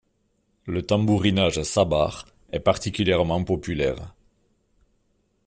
Le 0.65 0.81
tambourinage 0.81 1.61
sabar 1.61 2.25
est 2.51 2.59
particulièrement 2.59 3.43
populaire. 3.43 4.15